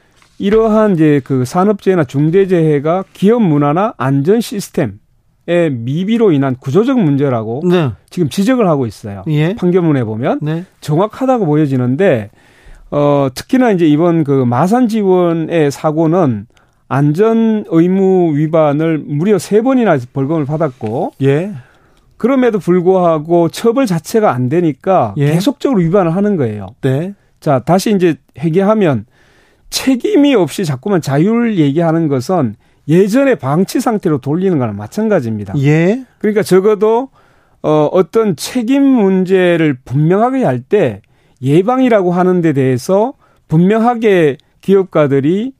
이러한 0.43 0.95
이제 0.95 1.21
그 1.23 1.45
산업재해나 1.45 2.03
중대재해가 2.03 3.05
기업 3.13 3.43
문화나 3.43 3.95
안전 3.97 4.41
시스템 4.41 4.99
의 5.47 5.71
미비로 5.71 6.31
인한 6.33 6.57
구조적 6.59 7.01
문제라고 7.01 7.63
네. 7.65 7.91
지금 8.11 8.29
지적을 8.29 8.69
하고 8.69 8.87
있어요. 8.87 9.25
예. 9.29 9.55
판결문에 9.55 10.05
보면 10.05 10.39
네. 10.41 10.65
정확하다고 10.81 11.47
보여지는데 11.47 12.31
어 12.91 13.29
특히나 13.35 13.73
이제 13.73 13.87
이번 13.87 14.23
그 14.23 14.45
마산 14.45 14.87
지원의 14.87 15.73
사고는 15.73 16.47
안전 16.89 17.65
의무 17.69 18.37
위반을 18.37 18.99
무려 18.99 19.39
세 19.39 19.63
번이나 19.63 19.97
벌금을 20.13 20.45
받았고 20.45 21.15
예. 21.23 21.53
그럼에도 22.17 22.59
불구하고 22.59 23.49
처벌 23.49 23.87
자체가 23.87 24.33
안 24.33 24.49
되니까 24.49 25.15
예. 25.19 25.33
계속적으로 25.33 25.81
위반을 25.81 26.15
하는 26.15 26.37
거예요. 26.37 26.67
네. 26.83 27.15
자, 27.41 27.59
다시 27.59 27.93
이제 27.93 28.15
회개하면 28.39 29.07
책임이 29.73 30.35
없이 30.35 30.65
자꾸만 30.65 31.01
자율 31.01 31.57
얘기하는 31.59 32.07
것은 32.07 32.55
예전의 32.89 33.37
방치 33.37 33.81
상태로 33.81 34.19
돌리는 34.19 34.59
거랑 34.59 34.77
마찬가지입니다. 34.77 35.55
예. 35.59 36.05
그러니까 36.19 36.43
적어도 36.43 37.09
어 37.63 37.89
어떤 37.91 38.37
책임 38.37 38.83
문제를 38.85 39.79
분명하게 39.85 40.45
할 40.45 40.61
때 40.61 41.01
예방이라고 41.41 42.13
하는 42.13 42.41
데 42.41 42.53
대해서 42.53 43.15
분명하게 43.49 44.37
기업가들이 44.61 45.53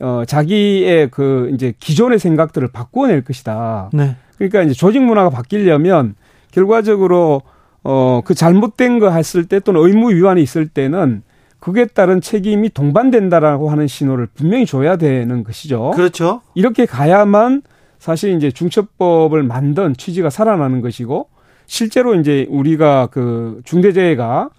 어 0.00 0.24
자기의 0.26 1.10
그 1.10 1.50
이제 1.54 1.72
기존의 1.78 2.18
생각들을 2.18 2.68
바꾸어낼 2.72 3.22
것이다. 3.24 3.90
네. 3.92 4.16
그러니까 4.36 4.62
이제 4.62 4.74
조직 4.74 5.02
문화가 5.02 5.30
바뀌려면 5.30 6.14
결과적으로 6.50 7.42
어 7.82 8.20
그 8.24 8.34
잘못된 8.34 8.98
거 8.98 9.10
했을 9.10 9.46
때 9.46 9.60
또는 9.60 9.80
의무 9.82 10.12
위반이 10.12 10.42
있을 10.42 10.68
때는 10.68 11.22
그에 11.60 11.86
따른 11.86 12.20
책임이 12.20 12.70
동반된다라고 12.70 13.70
하는 13.70 13.86
신호를 13.86 14.28
분명히 14.34 14.66
줘야 14.66 14.96
되는 14.96 15.44
것이죠. 15.44 15.92
그렇죠. 15.94 16.40
이렇게 16.54 16.86
가야만 16.86 17.62
사실 17.98 18.34
이제 18.34 18.50
중첩법을 18.50 19.42
만든 19.42 19.94
취지가 19.94 20.30
살아나는 20.30 20.80
것이고 20.80 21.28
실제로 21.66 22.14
이제 22.14 22.46
우리가 22.48 23.08
그 23.08 23.60
중대재해가 23.64 24.50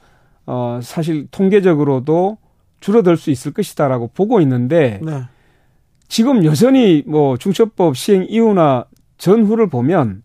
어 0.46 0.80
사실 0.82 1.28
통계적으로도 1.32 2.38
줄어들 2.80 3.18
수 3.18 3.32
있을 3.32 3.52
것이다라고 3.52 4.12
보고 4.14 4.40
있는데 4.42 5.00
네. 5.04 5.24
지금 6.08 6.46
여전히 6.46 7.04
뭐 7.08 7.38
중첩법 7.38 7.98
시행 7.98 8.26
이후나 8.30 8.86
전후를 9.18 9.68
보면 9.68 10.24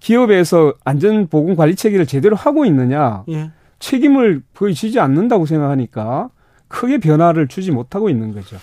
기업에서 0.00 0.74
안전보건관리 0.84 1.74
체계를 1.74 2.06
제대로 2.06 2.36
하고 2.36 2.64
있느냐 2.64 3.24
예. 3.28 3.50
책임을 3.78 4.42
지지 4.74 5.00
않는다고 5.00 5.46
생각하니까 5.46 6.30
크게 6.68 6.98
변화를 6.98 7.48
주지 7.48 7.70
못하고 7.70 8.10
있는 8.10 8.34
거죠. 8.34 8.56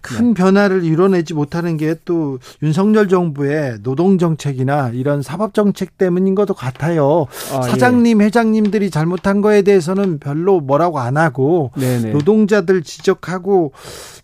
큰 0.00 0.28
네. 0.28 0.34
변화를 0.34 0.84
이뤄내지 0.84 1.34
못하는 1.34 1.76
게 1.76 1.94
또 2.04 2.38
윤석열 2.62 3.08
정부의 3.08 3.82
노동 3.82 4.18
정책이나 4.18 4.90
이런 4.94 5.22
사법 5.22 5.52
정책 5.54 5.98
때문인 5.98 6.34
것도 6.34 6.54
같아요. 6.54 7.26
아, 7.52 7.60
예. 7.64 7.70
사장님, 7.70 8.20
예. 8.20 8.26
회장님들이 8.26 8.90
잘못한 8.90 9.40
거에 9.40 9.62
대해서는 9.62 10.18
별로 10.18 10.60
뭐라고 10.60 11.00
안 11.00 11.16
하고 11.16 11.70
네네. 11.76 12.12
노동자들 12.12 12.82
지적하고 12.82 13.72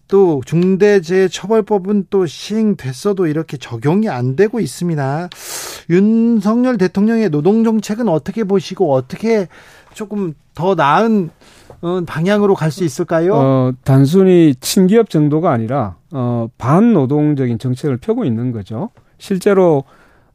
또 0.08 0.42
중대재해처벌법은 0.46 2.06
또 2.10 2.26
시행됐어도 2.26 3.26
이렇게 3.26 3.56
적용이 3.56 4.08
안 4.08 4.36
되고 4.36 4.60
있습니다. 4.60 5.28
윤석열 5.90 6.78
대통령의 6.78 7.30
노동 7.30 7.64
정책은 7.64 8.08
어떻게 8.08 8.44
보시고 8.44 8.92
어떻게 8.92 9.48
조금 9.94 10.34
더 10.54 10.74
나은 10.74 11.30
어, 11.80 12.00
방향으로 12.06 12.54
갈 12.54 12.70
수 12.70 12.84
있을까요? 12.84 13.34
어, 13.34 13.72
단순히 13.84 14.54
친기업 14.60 15.10
정도가 15.10 15.50
아니라 15.50 15.96
어, 16.12 16.48
반노동적인 16.58 17.58
정책을 17.58 17.98
펴고 17.98 18.24
있는 18.24 18.52
거죠. 18.52 18.90
실제로 19.18 19.84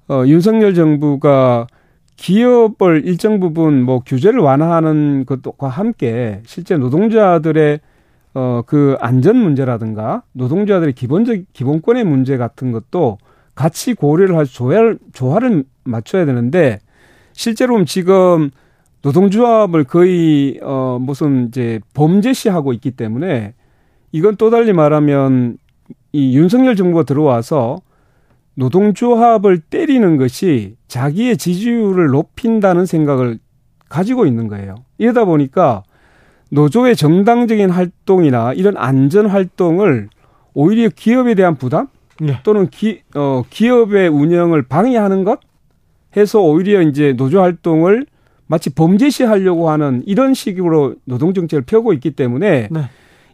어, 0.08 0.24
윤석열 0.26 0.74
정부가 0.74 1.68
기업을 2.16 3.04
일정 3.06 3.40
부분 3.40 3.82
뭐 3.84 4.00
규제를 4.06 4.40
완화하는 4.40 5.26
것과 5.26 5.68
함께 5.70 6.42
실제 6.46 6.78
노동자들의 6.78 7.80
어, 8.36 8.62
그 8.66 8.96
안전 9.00 9.38
문제라든가 9.38 10.24
노동자들의 10.34 10.94
기본적 10.94 11.38
기본권의 11.54 12.04
문제 12.04 12.38
같은 12.38 12.72
것도 12.72 13.18
같이 13.56 13.94
고려를 13.94 14.36
할 14.38 14.46
조화를 14.46 15.00
조화를 15.14 15.64
맞춰야 15.84 16.26
되는데 16.26 16.80
실제로 17.34 17.84
지금 17.86 18.52
노동조합을 19.02 19.86
거의 19.86 20.60
어 20.62 20.98
무슨 21.00 21.48
이제 21.48 21.80
범죄시하고 21.94 22.74
있기 22.74 22.92
때문에 22.92 23.54
이건 24.12 24.36
또 24.36 24.50
달리 24.50 24.74
말하면 24.74 25.58
이 26.12 26.38
윤석열 26.38 26.76
정부가 26.76 27.04
들어와서 27.04 27.82
노동조합을 28.56 29.60
때리는 29.60 30.18
것이 30.18 30.76
자기의 30.88 31.38
지지율을 31.38 32.08
높인다는 32.08 32.86
생각을 32.86 33.40
가지고 33.88 34.26
있는 34.26 34.48
거예요. 34.48 34.76
이러다 34.98 35.26
보니까 35.26 35.84
노조의 36.52 36.96
정당적인 36.96 37.70
활동이나 37.70 38.54
이런 38.54 38.76
안전 38.76 39.28
활동을 39.28 40.10
오히려 40.54 40.90
기업에 40.90 41.36
대한 41.36 41.56
부담 41.56 41.88
네. 42.20 42.40
또는 42.44 42.68
기, 42.70 43.02
어, 43.16 43.44
기업의 43.50 44.10
운영을 44.10 44.64
방해하는 44.64 45.24
것 45.24 45.40
해서 46.18 46.42
오히려 46.42 46.82
이제 46.82 47.14
노조 47.14 47.42
활동을 47.42 48.06
마치 48.50 48.72
범죄시 48.72 49.24
하려고 49.24 49.70
하는 49.70 50.02
이런 50.08 50.34
식으로 50.34 50.96
노동 51.06 51.36
정책을 51.36 51.62
펴고 51.66 51.94
있기 51.94 52.12
때문에 52.12 52.68
네. 52.72 52.82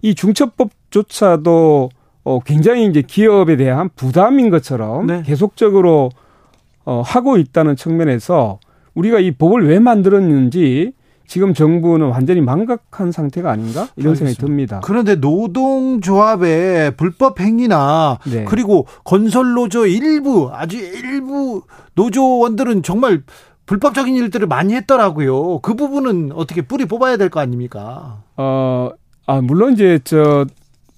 이 0.01 0.13
중첩법조차도 0.13 1.89
어, 2.25 2.39
굉장히 2.41 2.85
이제 2.85 3.01
기업에 3.01 3.55
대한 3.55 3.89
부담인 3.95 4.49
것처럼 4.49 5.07
네. 5.07 5.23
계속적으로 5.25 6.09
어, 6.83 7.01
하고 7.01 7.37
있다는 7.37 7.77
측면에서 7.77 8.59
우리가 8.93 9.19
이 9.19 9.31
법을 9.31 9.67
왜 9.69 9.79
만들었는지 9.79 10.91
지금 11.27 11.53
정부는 11.53 12.07
완전히 12.09 12.41
망각한 12.41 13.13
상태가 13.13 13.51
아닌가 13.51 13.87
이런 13.95 14.11
알겠습니다. 14.11 14.15
생각이 14.17 14.35
듭니다. 14.37 14.81
그런데 14.83 15.15
노동조합의 15.15 16.97
불법 16.97 17.39
행위나 17.39 18.19
네. 18.29 18.43
그리고 18.43 18.85
건설노조 19.05 19.87
일부 19.87 20.51
아주 20.53 20.77
일부 20.77 21.61
노조원들은 21.95 22.83
정말 22.83 23.23
불법적인 23.65 24.15
일들을 24.15 24.47
많이 24.47 24.73
했더라고요. 24.75 25.59
그 25.59 25.73
부분은 25.75 26.31
어떻게 26.33 26.61
뿌리 26.61 26.85
뽑아야 26.85 27.17
될 27.17 27.29
거 27.29 27.39
아닙니까? 27.39 28.21
어, 28.37 28.89
아 29.25 29.41
물론 29.41 29.73
이제 29.73 29.99
저 30.03 30.45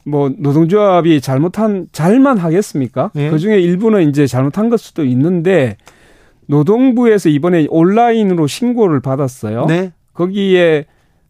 뭐 0.09 0.31
노동조합이 0.37 1.19
잘못한 1.19 1.87
잘만 1.91 2.37
하겠습니까? 2.37 3.11
네. 3.13 3.29
그 3.29 3.39
중에 3.39 3.59
일부는 3.59 4.07
이제 4.09 4.25
잘못한 4.25 4.69
것 4.69 4.79
수도 4.79 5.03
있는데 5.03 5.75
노동부에서 6.45 7.27
이번에 7.29 7.67
온라인으로 7.69 8.47
신고를 8.47 9.01
받았어요. 9.01 9.65
네. 9.65 9.91
거기에 10.13 10.85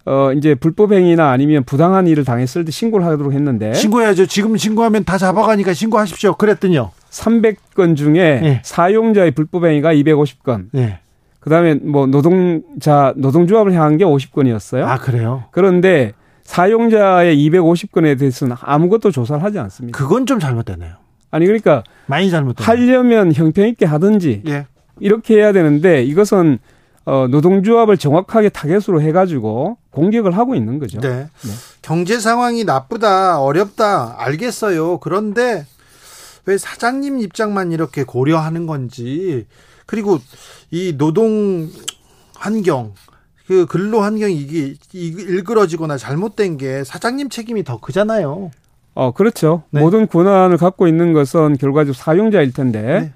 어 0.05 0.31
이제 0.33 0.53
불법 0.55 0.93
행위나 0.93 1.31
아니면 1.31 1.63
부당한 1.63 2.05
일을 2.07 2.23
당했을 2.23 2.65
때 2.65 2.71
신고를 2.71 3.03
하도록 3.07 3.33
했는데 3.33 3.73
신고해야죠. 3.73 4.27
지금 4.27 4.55
신고하면 4.55 5.03
다 5.05 5.17
잡아가니까 5.17 5.73
신고하십시오. 5.73 6.35
그랬더니요. 6.35 6.91
300건 7.09 7.97
중에 7.97 8.39
네. 8.41 8.61
사용자의 8.63 9.31
불법 9.31 9.65
행위가 9.65 9.93
250건. 9.95 10.65
네. 10.71 10.99
그다음에 11.39 11.75
뭐 11.75 12.07
노동자 12.07 13.13
노동조합을 13.15 13.73
향한 13.73 13.97
게 13.97 14.05
50건이었어요. 14.05 14.83
아 14.83 14.97
그래요? 14.97 15.45
그런데 15.51 16.13
사용자의 16.43 17.37
250건에 17.37 18.17
대해서는 18.17 18.55
아무것도 18.59 19.11
조사를 19.11 19.43
하지 19.43 19.59
않습니다. 19.59 19.97
그건 19.97 20.25
좀 20.25 20.39
잘못됐네요. 20.39 20.95
아니 21.31 21.45
그러니까 21.45 21.83
많이 22.05 22.29
잘못됐 22.29 22.67
하려면 22.67 23.33
형평 23.33 23.67
있게 23.67 23.85
하든지 23.85 24.43
예. 24.47 24.65
이렇게 24.99 25.35
해야 25.35 25.51
되는데 25.51 26.03
이것은 26.03 26.59
어, 27.07 27.25
노동조합을 27.27 27.97
정확하게 27.97 28.49
타겟으로 28.49 29.01
해가지고 29.01 29.77
공격을 29.91 30.37
하고 30.37 30.55
있는 30.55 30.77
거죠. 30.77 30.99
네. 30.99 31.09
네. 31.09 31.51
경제 31.81 32.19
상황이 32.19 32.65
나쁘다, 32.65 33.39
어렵다, 33.39 34.15
알겠어요. 34.17 34.97
그런데 34.97 35.65
왜 36.45 36.57
사장님 36.57 37.19
입장만 37.19 37.71
이렇게 37.71 38.03
고려하는 38.03 38.67
건지, 38.67 39.47
그리고 39.87 40.19
이 40.69 40.95
노동 40.97 41.67
환경, 42.35 42.93
그 43.47 43.65
근로 43.65 44.01
환경이 44.01 44.35
이게 44.35 44.75
일그러지거나 44.93 45.97
잘못된 45.97 46.57
게 46.57 46.83
사장님 46.83 47.29
책임이 47.29 47.63
더 47.63 47.79
크잖아요. 47.79 48.51
어, 48.93 49.11
그렇죠. 49.11 49.63
네. 49.71 49.79
모든 49.79 50.07
권한을 50.07 50.57
갖고 50.57 50.87
있는 50.87 51.13
것은 51.13 51.57
결과적으로 51.57 51.93
사용자일 51.93 52.51
텐데, 52.53 52.81
네. 52.81 53.13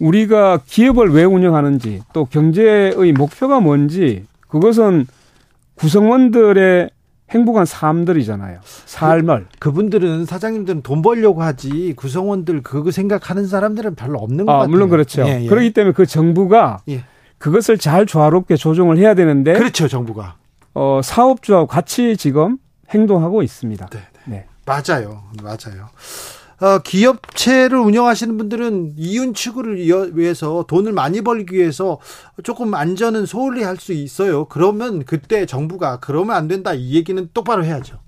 우리가 0.00 0.60
기업을 0.66 1.10
왜 1.12 1.24
운영하는지 1.24 2.02
또 2.12 2.24
경제의 2.24 3.12
목표가 3.12 3.60
뭔지 3.60 4.24
그것은 4.48 5.06
구성원들의 5.74 6.90
행복한 7.30 7.64
삶들이잖아요. 7.64 8.60
삶을. 8.62 9.46
그, 9.58 9.72
분들은 9.72 10.26
사장님들은 10.26 10.82
돈 10.82 11.00
벌려고 11.02 11.42
하지 11.42 11.94
구성원들 11.96 12.62
그거 12.62 12.90
생각하는 12.90 13.46
사람들은 13.46 13.94
별로 13.94 14.18
없는 14.18 14.46
것 14.46 14.52
아, 14.52 14.56
같아요. 14.58 14.70
물론 14.70 14.88
그렇죠. 14.88 15.22
예, 15.26 15.42
예. 15.44 15.46
그렇기 15.46 15.72
때문에 15.72 15.92
그 15.92 16.06
정부가 16.06 16.80
예. 16.88 17.04
그것을 17.38 17.78
잘 17.78 18.04
조화롭게 18.04 18.56
조정을 18.56 18.98
해야 18.98 19.14
되는데 19.14 19.54
그렇죠, 19.54 19.88
정부가. 19.88 20.36
어, 20.74 21.00
사업주하고 21.02 21.66
같이 21.66 22.16
지금 22.16 22.58
행동하고 22.90 23.42
있습니다. 23.42 23.86
네. 23.86 23.98
네. 23.98 24.04
네. 24.24 24.46
맞아요. 24.66 25.22
맞아요. 25.42 25.88
어, 26.60 26.78
기업체를 26.78 27.78
운영하시는 27.78 28.36
분들은 28.36 28.92
이윤 28.96 29.32
추구를 29.32 29.78
위해서 30.16 30.64
돈을 30.68 30.92
많이 30.92 31.22
벌기 31.22 31.56
위해서 31.56 31.98
조금 32.42 32.74
안전은 32.74 33.24
소홀히 33.26 33.62
할 33.62 33.80
수 33.80 33.94
있어요. 33.94 34.44
그러면 34.44 35.04
그때 35.06 35.46
정부가 35.46 36.00
그러면 36.00 36.36
안 36.36 36.48
된다 36.48 36.74
이 36.74 36.94
얘기는 36.94 37.28
똑바로 37.32 37.64
해야죠. 37.64 37.98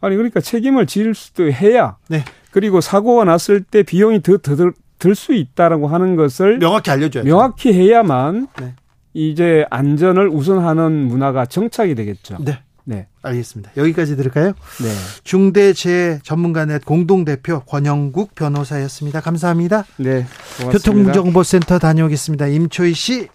아니 0.00 0.16
그러니까 0.16 0.40
책임을 0.40 0.86
질 0.86 1.14
수도 1.14 1.44
해야. 1.50 1.96
네. 2.08 2.24
그리고 2.50 2.80
사고가 2.80 3.24
났을 3.24 3.62
때 3.62 3.84
비용이 3.84 4.22
더들수 4.22 5.34
있다라고 5.34 5.86
하는 5.86 6.16
것을 6.16 6.58
명확히 6.58 6.90
알려줘야죠. 6.90 7.28
명확히 7.28 7.72
해야만 7.72 8.48
네. 8.60 8.74
이제 9.12 9.64
안전을 9.70 10.28
우선하는 10.28 10.90
문화가 11.06 11.46
정착이 11.46 11.94
되겠죠. 11.94 12.38
네. 12.40 12.58
네. 12.84 13.06
알겠습니다. 13.22 13.72
여기까지 13.76 14.16
들을까요? 14.16 14.48
네. 14.48 14.88
중대재해 15.24 16.20
전문가넷 16.22 16.84
공동대표 16.84 17.60
권영국 17.60 18.34
변호사였습니다. 18.34 19.20
감사합니다. 19.20 19.84
네. 19.96 20.26
고맙습니다. 20.58 20.70
교통정보센터 21.12 21.78
다녀오겠습니다. 21.78 22.46
임초희 22.48 22.94
씨. 22.94 23.28